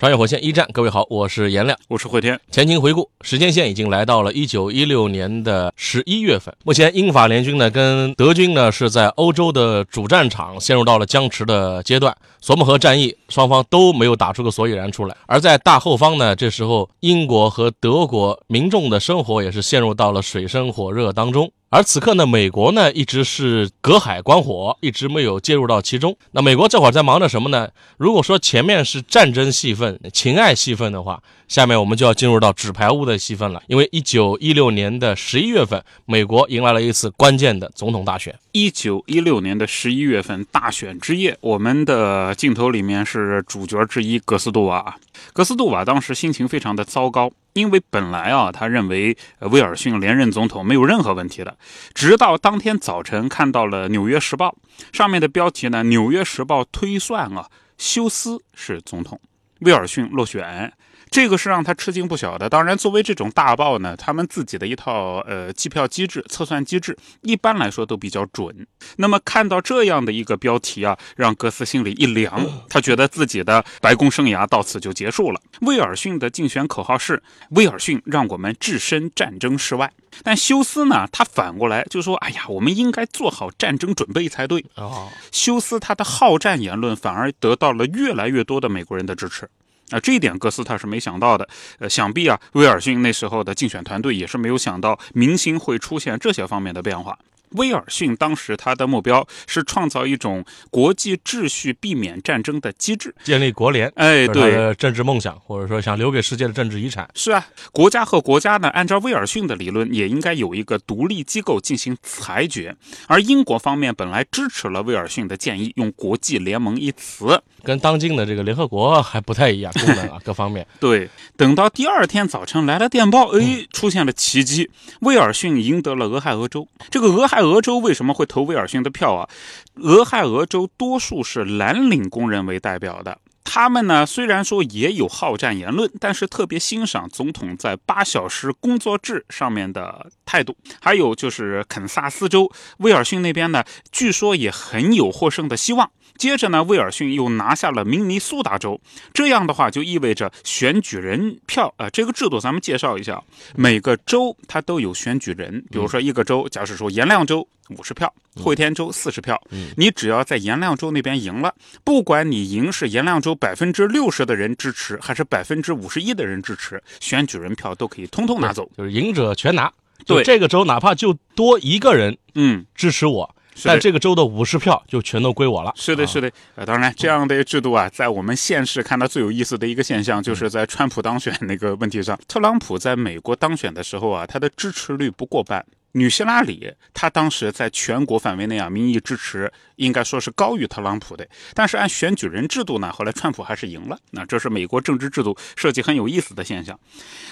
[0.00, 2.40] 穿越火线一战，各位好，我是颜亮，我是慧天。
[2.50, 6.56] 前情回顾，时间线已经来到了一九一六年的十一月份。
[6.64, 12.16] 目前，英法联军呢跟德军呢是在欧洲的主战场陷入到了僵持的阶段。
[12.40, 15.14] 索姆河战役，双方都没有打出个所以然出来。
[15.26, 21.52] 而在大后方呢，这时候英国和德国民众的生活也是陷入到了水深火热当中。
[21.72, 26.16] 而此刻呢，美国呢一直是隔海观火，一直没有介入到其中。
[26.32, 27.70] 那美国这会儿在忙着什么呢？
[27.96, 33.60] 如果说前面是战争戏份、情爱戏份的话，下面我们就要进入到纸牌屋的戏份了。
[33.66, 38.32] 因为一九一六年的十一月份，美国迎来了一次关键的总统大选。
[38.52, 44.96] 一九一六年的十一月份大选之夜，我们的镜头里面是主角之一格斯杜瓦。
[45.32, 47.32] 格斯杜瓦当时心情非常的糟糕。
[47.54, 51.58] 因为本来啊，他认为威尔逊连任总统没有任何问题的，
[51.92, 54.54] 直到当天早晨看到了《纽约时报》
[54.96, 59.20] 上面的标题呢，《纽约时报》推算啊，休斯是总统，
[59.62, 60.72] 威尔逊落选。
[61.10, 62.48] 这个是让他吃惊不小的。
[62.48, 68.66] 当然，作为这种大报呢，他们自己的一套呃计票机制、测算机制，一般来说都比较准。
[68.96, 75.40] 那么看到这样的一个标题啊，让格斯心里一凉， 他觉得自己的白宫生涯到此就结束了。
[75.62, 89.48] 威尔逊的竞选口号是“威尔逊让我们置身战争室外”，但休斯呢，他反过来就说：“哎呀，我们应该做好战争准备才对。”哦，休斯他的好战言论反而得到了越来越多的美国人的支持。
[89.90, 91.48] 啊，这一点哥斯他是没想到的。
[91.78, 97.18] 呃，想必啊，威尔逊那时候的竞选团队也是没有想到明星会出现这些方面的变化。
[97.52, 103.90] 威尔逊当时他的目标是创造一种国际秩序、避免战争的机制，建立国联。
[103.96, 107.10] 哎，对，政治梦想，或者说想留给世界的政治遗产。
[107.14, 112.76] 是啊，国家和国家呢，按照威尔逊的理论，也应该有一个独立机构进行裁决。
[113.08, 120.64] 而英国方面本来支持了威尔逊的建议，用国际联盟一词，跟当今的这个联合国还不太一样，功能啊 各方面。
[120.78, 126.68] 对，等到第二天早晨来了电报，哎，出现了奇迹，威尔逊赢得了俄亥俄州。
[126.88, 127.39] 这个俄亥。
[127.40, 129.28] 俄州为什么会投威尔逊的票啊？
[129.76, 140.56] 俄亥俄州多数是蓝领工人为代表的，他们呢虽然说也有好战言论，但是特别欣赏总统在八小时工作制上面的态度。
[140.80, 145.90] 还有就是肯萨斯州，威尔逊那边呢，据说也很有获胜的希望。
[146.20, 148.78] 接着呢，威尔逊又拿下了明尼苏达州，
[149.14, 153.22] 这样的话就意味着选举人票啊，这个制度咱们介绍一下，
[153.56, 159.40] 每个州它都有选举人，比如说一个州，假设说颜亮州五十票，会天州四十票，
[159.78, 169.72] 你只要在颜亮州那边赢了，不管你赢是颜亮州百分之六十的人支持，还是百分之五十一的人支持，选举人票都可以通通拿走，就是赢者全拿。
[170.04, 170.22] 对。
[170.22, 173.34] 这个州，哪怕就多一个人，嗯，支持我。
[173.64, 175.72] 但这个州的五十票就全都归我了。
[175.76, 176.30] 是的，是的。
[176.54, 185.64] 呃，当然，这样的制度啊，在我们现实看到最有意思的一个现象，就是在川普当选那个问题上，特朗普在美国当选的时候啊，他的支持率不过半。
[185.92, 191.26] 女希拉里，她当时在全国范围内啊，民意支持应该说是高于特朗普的。
[191.52, 193.98] 但是按选举人制度呢，后来川普还是赢了。
[194.12, 196.78] 那这是美国政治制度设计很有意思的现象。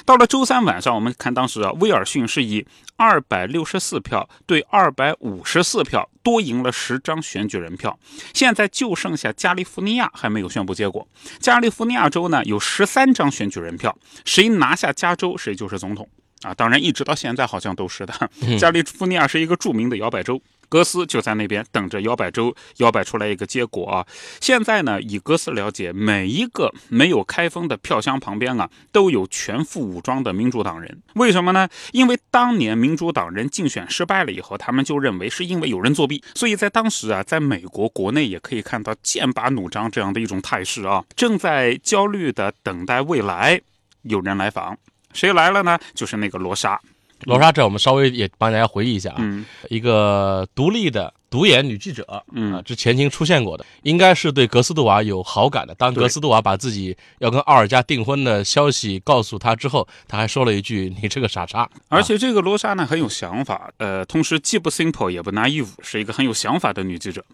[0.05, 7.97] 到了周三晚上，我们看当时啊，威尔逊是以二百六十四票对二百五十四票多赢了十张选举人票。
[8.35, 11.07] 现在就剩下加利福尼亚还没有宣布结果。
[11.39, 16.09] 加利福尼亚州呢有十三张选举人票，谁拿下加州，谁就是总统。
[16.43, 18.15] 啊，当然，一直到现在好像都是的。
[18.59, 24.07] 加利福尼亚是一个著名的摇摆州，格斯就在那边等着摇摆州摇摆出来一个结果啊。
[24.41, 31.03] 现在呢，以格斯了解，每一个没有开封的票箱旁边啊，都有全副武装的民主党人。
[31.15, 31.69] 为什么呢？
[31.91, 43.61] 因为当年民主党人竞选失败了以后，他们就认为是因为有人作弊，所以在当时啊，在美国国内也可以看到剑拔弩张这样的一种态势啊，正在焦虑的等待未来
[44.03, 44.79] 有人来访。
[45.13, 45.79] 谁来了呢？
[45.95, 46.81] 就是那个罗莎。
[47.23, 55.75] 罗莎，这我们稍微也帮大家回忆一下啊，一个独立的独眼女记者，嗯啊，之前经出现过的，应该是对格斯杜瓦有好感的。
[55.75, 67.25] 当格斯杜瓦把自己要跟奥尔加订婚的消息告诉他之后，他还说了一句：“你这个傻叉。”而且这个罗莎呢很有想法，呃，同时既不 simple 也不 naive，是一个很有想法的女记者。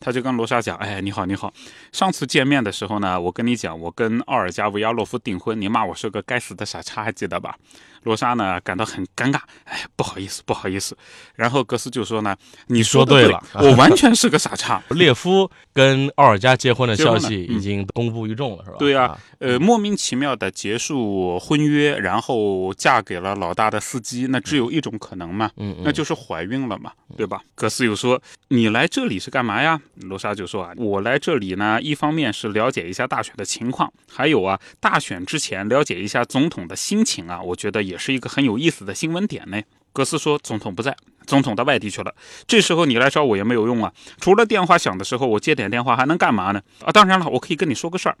[0.00, 1.52] 她就跟罗莎讲：“哎，你好，你好，
[1.92, 7.56] 上次见面的时候呢，我跟你讲，我跟奥尔加维亚洛夫订婚，你骂我是个该死的傻叉，还记得吧？”
[8.02, 10.96] 罗莎呢感到很尴尬，哎，不好意思，不好意思。
[11.34, 12.36] 然后格斯就说呢
[12.68, 14.82] ：“你说对说对了 我完全是个傻叉。
[14.90, 18.76] ”列夫跟奥尔加结婚的消息已经公布于众了，是吧？
[18.78, 27.40] 对呀、啊，呃，莫名其妙的结束婚约，然后嫁给了老大的司机，那只有一种可能嘛，嗯嗯那就是怀孕了嘛，对吧？
[27.54, 39.60] 格斯又说：“你来这里是干嘛呀？”罗莎就说：“啊，我来这里呢，一方面是了解一下大选的情况，还有啊，大选之前了解一下总统的心情啊，我觉得也是一个很有意思的新闻点呢。”
[39.92, 40.94] 格斯说：“总统不在，
[41.26, 42.14] 总统到外地去了。
[42.46, 46.62] 这时候你来找我也没有用啊，除了电话响的时候我接点电话还能干嘛呢？
[46.84, 48.16] 啊，当然了，我可以跟你说个事儿。”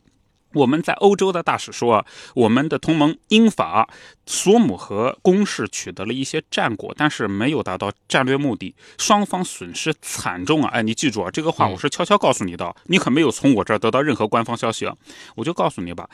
[0.54, 3.90] 我们在欧洲的大使说啊，我们的同盟英法
[4.24, 10.70] 索姆河攻势取得了一些战果，但是没有达到战略目的，双方损失惨重啊！
[10.72, 14.96] 哎，你记住啊，这个话我是悄悄告诉你的，你可没有从我这儿得到任何官方消息啊！
[15.34, 16.08] 我就告诉你吧，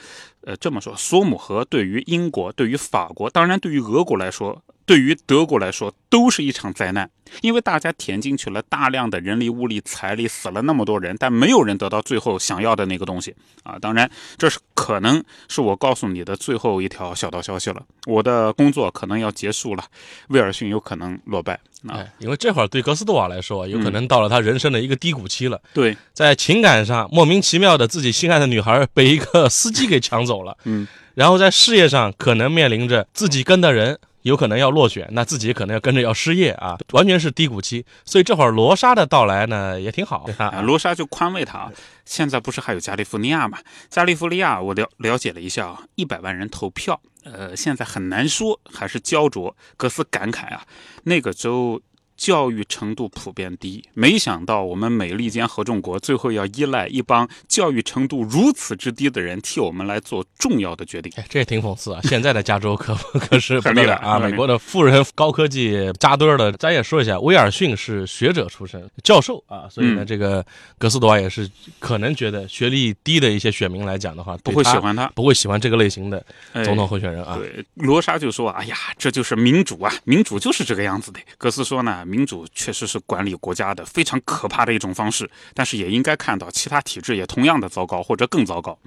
[0.45, 7.09] 呃，这么说，索姆河对于英国、对于法国，当然对于俄国来说，对于德国来说，都是一场灾难，
[7.41, 13.79] 因为大家填进去了大量的人力、物力、财力，死了那么多人，但没有人得到最后想要的那个东西啊！
[13.81, 17.83] 当然，这是可能是我告诉你的最后一条小道消息了。
[18.07, 19.85] 我的工作可能要结束了，
[20.29, 21.55] 威尔逊有可能落败
[21.87, 21.97] 啊！
[21.97, 25.61] 哎，因为这会儿对格斯多瓦来说，有可能到了他人生的一个低谷期了。
[25.73, 37.85] 对，在情感上莫名其妙的自己心爱的女孩被一个司机给抢走了，嗯，然后在事业上可能面临着自己跟的人有可能要落选，那自己可能要跟着要失业啊，完全是低谷期。
[38.05, 41.71] 所以这会儿罗莎的到来呢也挺好啊，罗莎就宽慰他。
[42.05, 43.59] 现在不是还有加利福尼亚吗？
[43.89, 49.57] 加利福尼亚我了了解了一下啊，一百万人投票，呃，现在很难说还是焦灼。
[49.77, 50.65] 格斯感慨啊，
[51.05, 51.81] 那个州。
[52.17, 61.13] 教育程度普遍低，没想到我们美利坚合众国最后要依赖一帮教育程度如此之低的人替我们来做重要的决定。
[61.17, 62.01] 哎，这也挺讽刺啊！
[62.09, 63.61] 现在的加州可可是！
[63.61, 70.45] 很厉害啊美国的富人高科技扎堆儿的，咱也说一下，威尔逊是学者出身，教授啊，所以呢，嗯这个
[70.79, 71.49] 格斯多瓦也是
[71.79, 77.37] 可能觉得学历低的一些选民来讲的话，不会喜欢他不会喜欢这个类型的哎总统候选人啊。
[77.39, 88.79] 对，罗莎就说：“哎呀，这就是民主啊，民主就是这个样子的。”格斯说呢，民主确实是管理国家的非常可怕的一种方式，但是也应该看到其他体制也同样的糟糕或者更糟糕。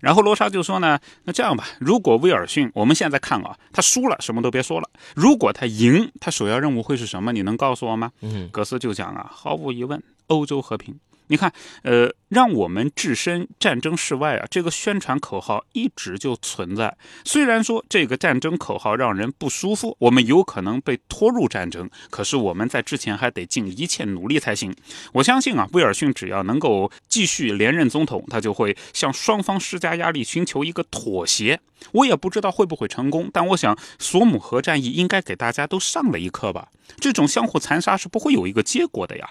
[0.00, 7.32] 然后罗莎就说呢，那这样吧，如果威尔逊，我们现在看啊，他输了，什么都别说了；如果他赢，他首要任务会是什么？
[7.32, 8.10] 你能告诉我吗？
[8.20, 10.98] 嗯，格斯就讲啊，毫无疑问，欧洲和平。
[11.30, 11.52] 你看，
[11.84, 16.96] 呃，让我们置身战争事外啊，这个宣传口号一直就存在。
[17.24, 24.74] 虽然说这个战争口号让人不舒服，我们有可能被拖入战争，可是我们在之前还得尽一切努力才行。
[25.12, 31.60] 我相信啊，威尔逊只要能够继续连任总统，他就会向双方施加压力，寻求一个妥协。
[31.92, 36.68] 我也不知道会不会成功，但我想索姆河战役应该给大家都上了一课吧。
[36.98, 39.28] 这种相互残杀是不会有一个结果的呀。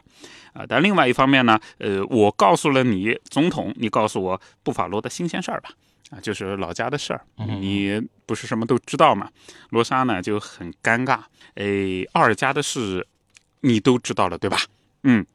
[0.53, 5.69] 啊，但另外一方面呢，呃，我告诉了你总统，你告诉我布法罗的新鲜事儿吧。
[6.09, 9.29] 啊，就是老家的事儿，你不是什么都知道吗？
[9.69, 11.19] 罗莎呢就很尴尬。
[11.53, 13.05] 哎，奥尔加的事
[13.61, 14.57] 你都知道了对吧？
[15.03, 15.25] 嗯。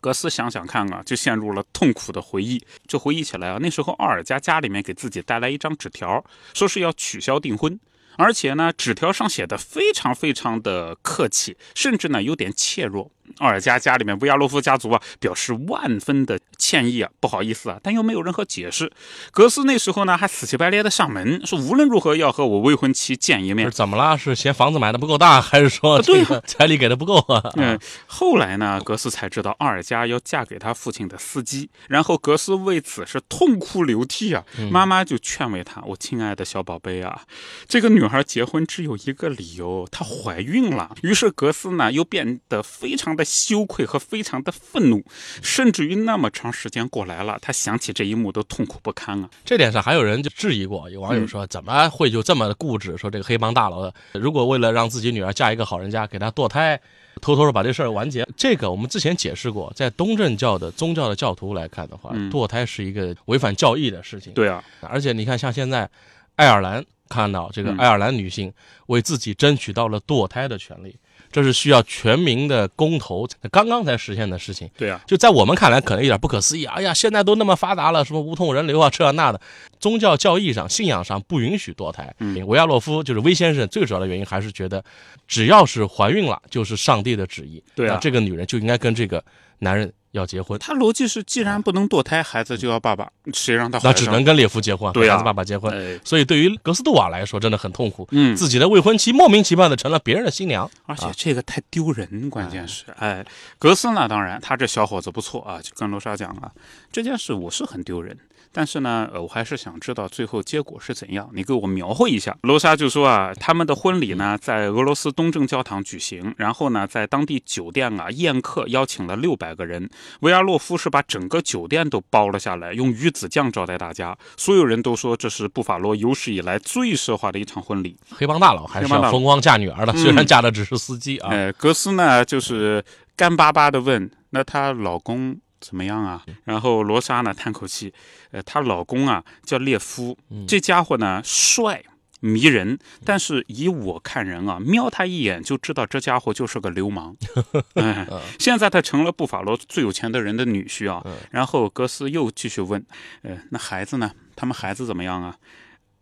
[0.00, 2.64] 格斯想想看啊，就陷入了痛苦的回忆。
[2.86, 6.24] 就回忆起来啊，那时候奥尔加家里面给自己带来一张纸条，
[6.54, 7.78] 说是要取消订婚，
[8.16, 13.10] 而且呢，纸条上写的非常非常的客气，甚至呢有点怯弱。
[13.38, 18.90] 奥尔加家里面，维亚洛夫家族啊表示万分的歉意啊，不好意思啊，但又没有任何解释。
[19.30, 23.72] 格斯那时候呢还死乞白赖的上门，说无论如何要和我未婚妻见一面是。
[23.72, 24.16] 怎么啦？
[24.16, 27.42] 是嫌房子买的不够大，还是说对这个彩礼给的不够啊？
[27.56, 34.44] 嗯，后来呢，格斯才知道奥尔加要嫁给他父亲的司机，然后格斯为此是痛哭流涕啊。
[34.70, 37.22] 妈妈就劝慰他：“我亲爱的小宝贝啊，
[37.68, 45.04] 这个女孩结婚只有一个理由，她怀孕了。”于是格斯呢又变得非常的羞愧和非常的愤怒，
[45.42, 49.28] 甚至于那么长时间过来了，他想起这一幕都痛苦不堪啊。
[49.44, 52.96] 这点上还有人就质疑过，有网友说怎么会就这么固执？
[52.96, 56.80] 说这个黑帮大佬如果为了让自己女儿嫁一个好人家，给她堕胎，
[57.20, 58.26] 偷偷的把这事儿完结。
[58.36, 64.32] 这个我们之前解释过，在东正教的宗教的教徒来看的话，嗯堕胎是一个违反教义的事情。
[64.32, 65.88] 对啊，而且你看，像现在
[66.36, 68.52] 爱尔兰看到这个嗯爱尔兰女性
[68.86, 70.96] 为自己争取到了堕胎的权利，
[71.30, 74.70] 这是需要全民的公投刚刚才实现的事情。
[74.76, 76.64] 对啊，就在我们看来，可能有点不可思议。
[76.64, 79.40] 哎呀，现在都那么发达了，什么无痛人流啊，这那的，
[79.80, 82.14] 宗教教义上、信仰上不允许堕胎。
[82.20, 84.82] 嗯维亚洛夫就是威先生，最主要的原因还是觉得，
[85.26, 87.62] 只要是怀孕了，就是上帝的旨意。
[87.74, 89.22] 对啊这个女人就应该跟这个
[89.58, 93.78] 男人要结婚，他逻辑是，既然不能堕胎，孩子就要爸爸，谁让他？
[93.84, 95.72] 那只能跟列夫结婚，对啊孩子爸爸结婚。
[95.72, 98.08] 哎，所以对于格斯杜瓦来说，真的很痛苦。
[98.12, 103.24] 嗯，自己的未婚妻莫名其妙的成了别人的新娘，而且这个太丢人，关键是，哎，
[103.58, 106.52] 格斯呢，当然他这小伙子不错啊，就跟罗莎讲了，
[106.90, 108.16] 这件事我是很丢人，
[108.52, 112.36] 但是呢，呃，我还是想知道最后结果是怎样，你给我描绘一下。
[112.42, 119.88] 罗莎就说啊，他们的婚礼呢在俄罗斯东正教堂举行，然后呢在当地酒店啊宴客，邀请了六百个人，
[120.20, 127.96] 维亚洛夫是把整个酒店都包了下来，用鱼子酱招待大家，所有人都说这是布法罗有史以来最奢华的一场婚礼。
[128.10, 131.30] 黑帮大佬还是要风光嫁女儿的，嗯虽然嫁的只是司机啊。
[131.30, 132.84] 呃，格斯呢就是
[133.16, 137.92] 干巴巴的问：“那她老公怎么样啊？”然后罗莎呢叹口气
[138.32, 141.82] ：“呃，她老公啊叫列夫，这家伙呢帅。”
[142.26, 147.16] 迷人，但是以我看人啊，瞄他一眼就知道这家伙就是个流氓。
[147.76, 148.06] 嗯，
[148.38, 151.04] 现在他成了布法罗最有钱的人的女婿啊。
[151.30, 152.84] 然后格斯又继续问
[153.22, 154.10] ：“呃，那孩子呢？
[154.34, 155.36] 他们孩子怎么样啊？”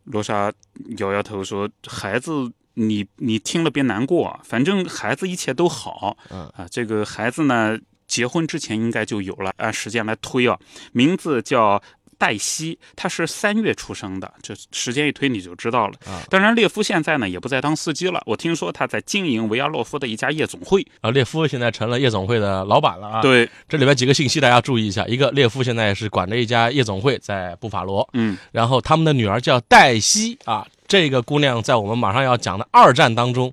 [0.04, 0.52] 罗莎
[0.98, 6.16] 摇摇头说：“孩子，你你听了别难过啊，反正孩子一切都好。
[6.30, 10.58] 嗯啊，这个孩子呢，结婚之前应该就有了，按时间来推啊，
[10.92, 11.82] 名字叫。”
[12.18, 15.94] 黛西，他是三月出生的，这时间一推你就知道了。
[16.06, 20.86] 啊当然，列夫现在呢也不再当司机了，我听说他在经营维亚洛夫的一家夜总会。
[21.00, 33.52] 啊，列夫现在成了夜总会的老板了啊。，对，这里边几个信息大家注意一下：一个，列夫现在是管着一家夜总会，在布法罗，嗯，然后他们的女儿叫黛西啊，这个姑娘在我们马上要讲的二战当中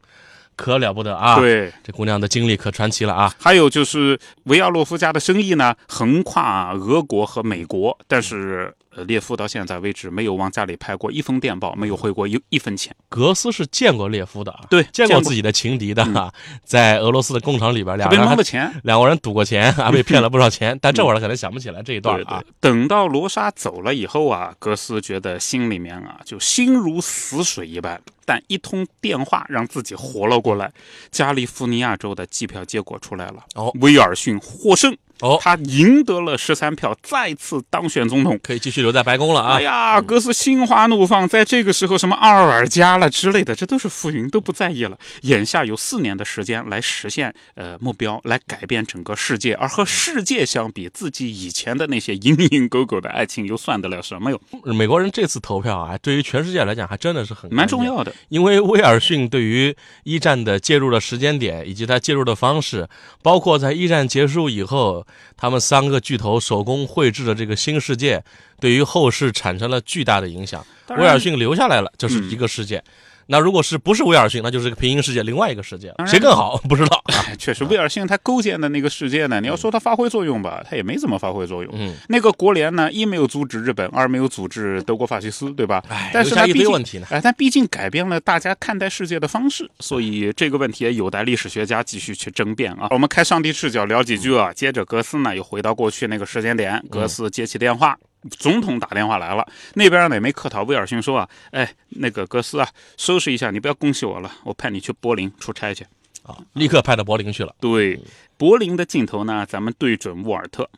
[0.61, 1.71] 可了不得啊。，对。
[1.83, 3.33] 这姑娘的经历可传奇了啊。
[3.39, 12.93] 还有就是维亚洛夫家的生意呢，横跨俄国和美国，但是呃，列夫到现在为止没有往家里拍过一封电报，没有汇过一一分钱。
[13.07, 16.31] 格斯是见过列夫的啊，对见过自己的情敌的啊，
[16.65, 18.81] 在俄罗斯的工厂里边，他被两个人还蒙了钱。
[18.83, 28.01] 两个人赌过钱啊， 被骗了不少钱，但这会儿可能想不起来这一段对啊对。，等到罗莎走了以后啊，格斯觉得心里面啊就心如死水一般。
[28.25, 30.71] 但一通电话让自己活了过来。
[31.11, 38.39] 加利福尼亚州的计票结果出来了，哦威尔逊获胜，哦，他赢得了十三票，再次当选总统。
[38.41, 39.61] 可以继续留在白宫了啊哎。
[39.61, 44.97] 呀，格斯心花怒放，在这个时候什么奥尔加了之类的，这都是浮云，都不在意了。
[45.21, 49.53] 眼下有四年的时间来实现呃目标，来改变整个世界。
[49.55, 54.41] 而和世界相比，自己以前的那些蝇营狗苟的爱情又算得了什么哟？
[54.73, 58.13] 美国人这次投票啊，对于全世界来讲还真的是很蛮重要的。
[58.29, 62.87] 因为威尔逊对于一战的介入的时间点以及他介入的方式，
[63.21, 68.23] 包括在一战结束以后，他们三个巨头手工绘制的这个新世界，
[68.59, 70.65] 对于后世产生了巨大的影响。
[70.97, 72.83] 威尔逊留下来了，就是一个世界。
[73.31, 77.01] 那如果是不是威尔逊，那就是个平行世界，另外一个世界了，谁更好 不知道。
[77.05, 81.71] 哎， 确实，威尔逊他构建的那个世界呢，你要说他发挥作用吧，他也没怎么发挥作用。
[81.73, 85.81] 嗯，那个国联呢，一没有阻止日本，二没有阻止德国法西斯，对吧？
[85.87, 87.07] 哎，但是留下一呢毕竟堆问题呢。
[87.09, 92.89] 哎，但毕竟改变了大家看待世界的方式，所以这个问题也有待历史学家继续去争辩啊。
[92.91, 97.97] 我们开上帝视角聊几句啊，接着格斯呢又回到过去那个时间点，格斯接起电话。
[98.29, 100.63] 总统打电话来了，那边呢也没客套。
[100.63, 105.85] 威尔逊说啊，哎，那个格斯啊，收拾一下，你不要恭喜我了，我派你去柏林出差去。
[106.23, 107.55] 啊，立刻派到柏林去了。
[107.59, 107.99] 对，
[108.37, 110.69] 柏林的镜头呢，咱们对准沃尔特。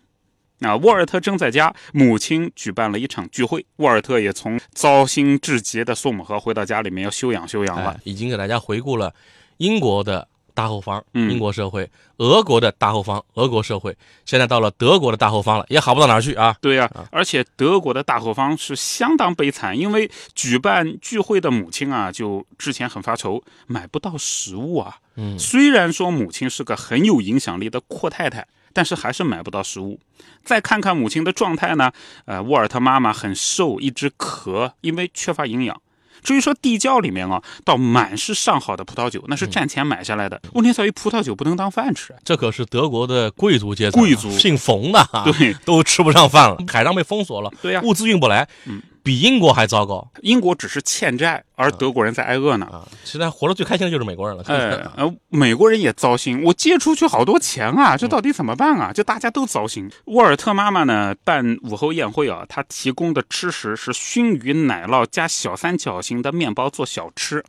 [0.59, 7.91] 啊，沃尔特正在家，母亲举办了一场聚会，沃尔特也从糟心至极的宋姆河回到家里面要休养休养了。
[7.91, 9.13] 哎，已经给大家回顾了
[9.57, 11.86] 英国的大后方，嗯英国社会；
[12.17, 13.95] 俄国的大后方，俄国社会。
[14.25, 16.55] 现在到了德国的大后方了，也好不到哪儿去啊。
[16.62, 24.98] 对呀、而且德国的大后方是相当悲惨，因为举办聚会的母亲啊，就之前很发愁，买不到食物啊。
[25.15, 30.00] 嗯虽然说母亲是个很有影响力的阔太太，但是还是买不到食物。
[30.43, 31.91] 再看看母亲的状态呢，
[32.25, 35.81] 呃，沃尔特妈妈很瘦，一直咳，因为缺乏营养。
[36.24, 40.42] 至于说地窖里面啊，倒满是上好的葡萄酒，那是战前买下来的。
[40.53, 42.15] 问题在于葡萄酒不能当饭吃。
[42.24, 44.32] 这可是德国的贵族阶层啊，贵族。
[44.32, 45.53] 姓冯的啊，对。
[45.65, 52.65] 都吃不上饭了，海上被封锁了，对呀、物资运不来，嗯比英国还糟糕英国只是欠债，而德国人在挨饿呢。
[52.67, 52.88] 啊！
[53.03, 58.93] 现在活得最开心的就是美国人了，哎， 呃，美国人也糟心，我借出去好多钱啊，这到底怎么办啊？
[58.93, 59.91] 就大家都糟心。
[60.05, 67.43] 沃尔特妈妈呢办午后宴会啊，她提供的吃食是熏鱼奶酪加小三角形的面包做小吃。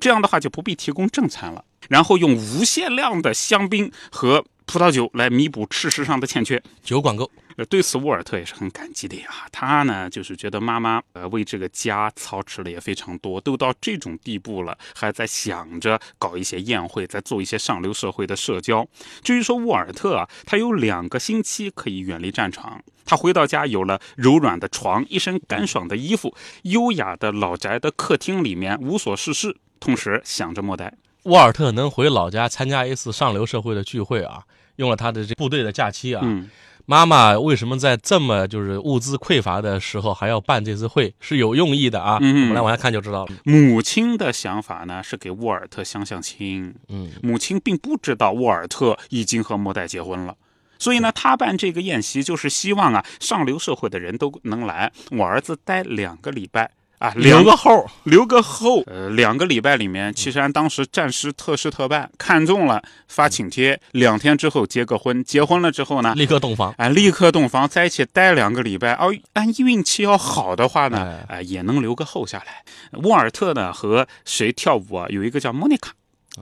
[0.00, 6.62] 这样的话就不必提供正餐了，然后用无限量的香槟和葡萄酒来弥补吃食上的欠缺。
[6.82, 7.30] 酒管够。
[7.56, 9.28] 呃，对此沃尔特也是很感激的呀。
[9.50, 18.86] 他呢，就是觉得妈妈呃为这个家操持的也非常多，都到这种地步了，还在想着搞一些宴会，在做一些上流社会的社交。
[19.22, 22.80] 至于说沃尔特啊，他有两个星期可以远离战场。
[23.06, 30.94] 他回到家，有了柔软的床，一身干爽的衣服，优雅的老宅的客厅里面无所事事，同时想着莫代。
[31.24, 34.44] 沃尔特能回老家参加一次上流社会的聚会啊，
[34.78, 36.22] 用了他的这部队的假期啊。
[36.24, 36.50] 嗯。
[36.90, 41.14] 妈妈为什么在这么就是物资匮乏的时候还要办这次会？
[41.20, 42.14] 是有用意的啊！
[42.14, 43.34] 我们来往下看就知道了。
[43.44, 46.74] 母亲的想法呢是给沃尔特相相亲。
[46.88, 50.34] 嗯，母亲并不知道沃尔特已经和莫代结婚了，
[50.78, 56.70] 所以呢，他办这个宴席就是希望啊，上流社会的人都能来，我儿子待两个礼拜。
[56.98, 58.82] 啊，留个后，留个后。
[58.86, 65.22] 呃，两个礼拜里面，岐山当时战时特事特办，看中了发请帖，两天之后结个婚。
[65.22, 66.74] 结婚了之后呢，立刻洞房。
[66.76, 68.94] 哎，立刻洞房，在一起待两个礼拜。
[68.94, 72.64] 哦，按运气要好的话呢，哎，也能留个后下来。
[73.02, 75.06] 沃尔特呢和谁跳舞啊？
[75.08, 75.92] 有一个叫莫妮卡，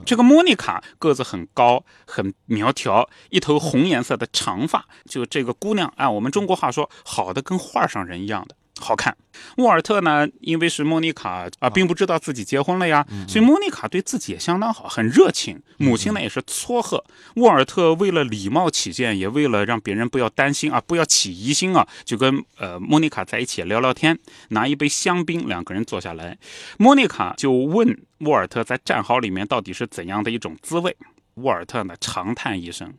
[0.05, 4.85] 这个莫妮卡个子很高，很苗条，一头红颜色的长发。
[5.05, 8.55] 就这个姑娘，按我们中国话说，好的跟画上人一样的。
[8.79, 9.15] 好看，
[9.57, 10.27] 沃尔特呢？
[10.39, 15.61] 因为是莫妮卡啊，并不知道自己结婚了呀，所以莫妮卡对自己也相当好，很热情。
[15.77, 17.03] 母亲呢也是撮合
[17.35, 24.17] 沃尔特，为了礼貌起见，也为了让别人不要担心啊，不要起疑心啊，就跟呃莫妮卡在一起聊聊天，
[24.49, 26.37] 拿一杯香槟，两个人坐下来，
[26.77, 30.95] 莫妮卡就问沃尔特在战壕里面到底是怎样的一种滋味。
[31.37, 32.93] 沃尔特呢长叹一声，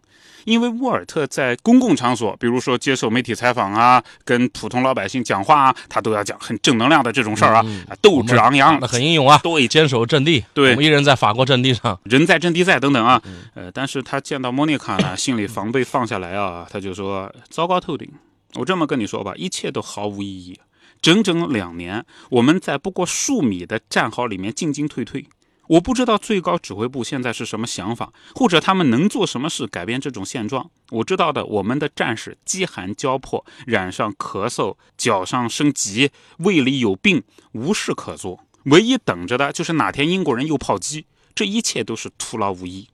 [0.44, 7.64] 因为沃尔特在公共场所，比如说接受媒体采访啊，跟普通老百姓讲话啊，他都要讲很正能量的这种事儿啊，
[8.00, 13.20] 斗志昂扬，很英勇啊，对，坚守阵地，对，我们一人在法国阵地上，人在阵地在等等啊，
[13.54, 18.08] 呃，但是他见到莫妮卡呢， 心里防备放下来啊，他就说糟糕透顶，
[18.54, 20.58] 我这么跟你说吧，一切都毫无意义，
[21.02, 25.26] 整整两年，我们在不过数米的战壕里面进进退退。
[25.68, 30.70] 我不知道最高指挥部现在是什么想法，或者他们能做什么事改变这种现状。
[30.90, 37.22] 我知道的，我们的战士饥寒交迫，染上咳嗽，脚上生疾，胃里有病，
[37.52, 41.06] 无事可做，唯一等着的就是哪天英国人又炮击。
[41.34, 42.88] 这一切都是徒劳无益。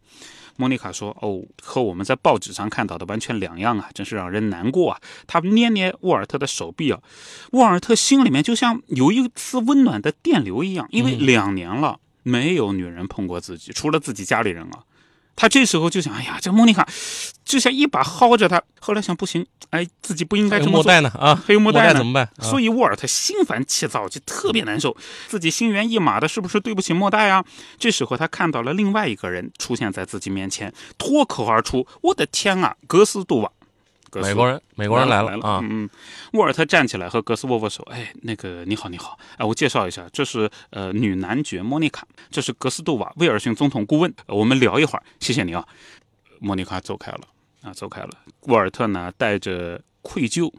[0.57, 7.01] 莫妮卡说：“哦，和我们在报纸上看到的完全两样啊，真是让人难过啊。”他捏捏沃尔特的手臂啊，
[7.53, 11.99] 沃尔特心里面就像有一丝温暖的电流一样，因为两年了。
[12.25, 14.83] 没有女人碰过自己，除了自己家里人啊。
[15.37, 16.89] 他这时候就想，哎呀，这莫妮卡
[17.45, 18.63] 就像一把薅着他。
[18.79, 20.83] 后来想，不行，哎，自己不应该这么做。
[20.83, 21.09] 莫代呢？
[21.19, 22.29] 啊，还有莫代怎么办？
[22.41, 27.45] 所以沃尔特心烦气躁，就特别难受，自己心猿意马的，是不是对不起莫代啊？
[27.81, 33.51] 这时候他看到了另外一个人出现在自己面前，脱口而出：“我的天啊，格斯杜瓦！”
[34.21, 35.61] 美国人，美国人来了啊！
[35.63, 35.89] 嗯，
[36.33, 37.83] 沃尔特站起来和格斯握握手。
[37.91, 39.19] 哎，那个你好，你好。
[39.37, 44.13] 哎，我介绍一下，这是呃女男爵莫妮卡，这是格斯杜瓦，威尔逊总统顾问。
[44.27, 45.67] 我们聊一会儿，谢谢你啊。
[46.41, 47.21] 莫妮卡走开了
[47.63, 48.11] 啊，走开了。
[48.43, 50.53] 沃尔特呢，带着愧疚，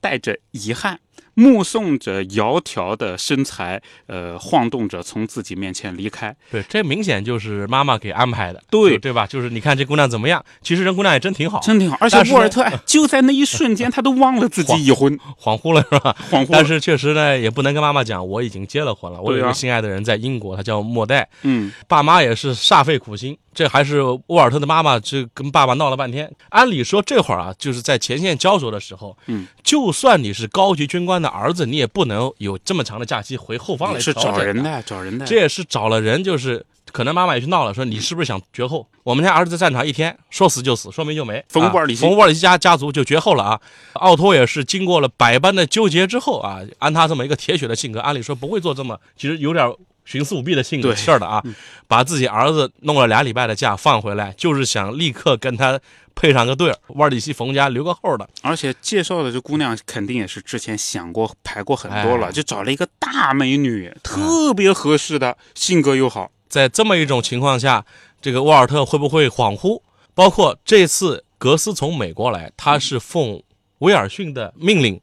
[0.00, 1.00] 带着遗憾。
[1.34, 6.34] 目送着窈窕的身材，呃，晃动着从自己面前离开。
[6.50, 8.62] 对，这明显就是妈妈给安排的。
[8.70, 9.26] 对，对吧？
[9.26, 10.44] 就是你看这姑娘怎么样？
[10.60, 11.96] 其实人姑娘也真挺好，真挺好。
[12.00, 16.14] 而且沃尔特就在那一瞬间，他都忘了自己已婚， 恍惚了是吧？
[16.30, 16.48] 恍惚。
[16.50, 19.20] 但是确实呢，也不能跟妈妈讲我已经结了婚了。
[19.20, 21.26] 我有一个心爱的人在英国，他叫莫代。
[21.42, 23.36] 嗯，爸妈也是煞费苦心。
[23.54, 26.30] 这还是沃尔特的妈妈，这跟爸爸闹了半天。
[26.48, 35.26] 按理说这会儿啊，就是在前线交手的时候，嗯，就算你是高级军官的儿子，你也不能有这么长的假期回后方来是找人的，找人的。
[35.26, 38.86] 这也是找了人，就是可能妈妈也去闹了，说你是不是想绝后？
[39.02, 41.44] 我们家儿子在战场一天，说死就死，说没就没。
[41.48, 43.60] 冯布尔里，冯布尔里家家族就绝后了啊！
[43.94, 49.72] 奥托也是经过了百般的纠结之后啊，按他这么一个铁血的性格，按理说不会做这么，其实有点。
[50.06, 51.42] 徇私舞弊的性格事儿的啊，
[51.86, 55.78] 把自己儿子弄了俩礼拜的假放回来，就是想立刻跟他
[56.14, 58.28] 配上个对儿，万里西冯家留个后的。
[58.42, 66.30] 而且介绍的这姑娘肯定也是之前想过排过很多了，就找了一个大美女，特别合适的，性格又好。
[66.48, 67.84] 在这么一种情况下，
[68.20, 69.80] 这个沃尔特会不会恍惚？
[70.14, 73.40] 包括这次格斯从美国来，他是奉
[73.78, 75.00] 威尔逊的命令，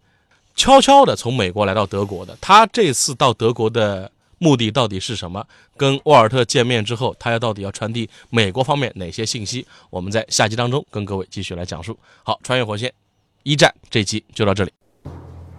[0.55, 2.37] 悄悄的从美国来到德国的。
[2.41, 4.11] 他这次到德国的。
[4.39, 5.45] 目的到底是什么？
[5.77, 9.67] 跟沃尔特见面之后，他要到底要传递美国方面哪些信息？
[9.89, 11.97] 我们在下集当中跟各位继续来讲述。
[12.23, 12.91] 好，穿越火线
[13.43, 14.71] 一战这期就到这里。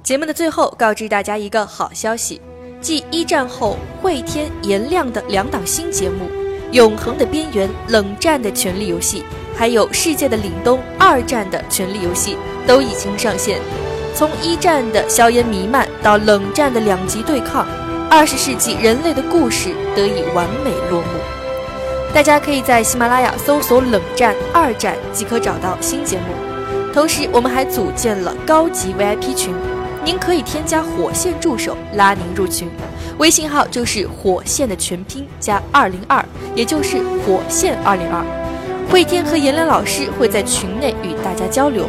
[0.02, 2.40] 节目的最后，告知大家一个好消息：
[2.80, 6.24] 继一战后会天颜亮的两档新节目
[6.72, 9.20] 《永恒的边缘》《冷战的权力游戏》，
[9.54, 13.60] 还有《世界的凛冬》二战的权力游戏都已经上线。
[14.14, 17.66] 从一战的硝烟弥漫到冷战的两极对抗，
[18.12, 21.06] 二十世纪人类的故事得以完美落幕。
[22.12, 26.24] 大家可以在喜马拉雅搜索“冷战”“二战”即可找到新节目。
[26.92, 29.54] 同时，我们还组建了高级 VIP 群。
[30.04, 32.68] 您可以添加火线助手拉您入群，
[33.18, 36.24] 微信号就是火线的全拼加二零二，
[36.56, 38.24] 也就是火线二零二。
[38.90, 41.88] 慧天和颜良老师会在群内与大家交流，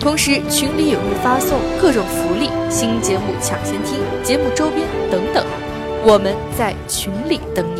[0.00, 5.44] 同时群里也会发送各种福利、新节目抢先听、节目周边等等，
[6.02, 7.79] 我们在群里等你。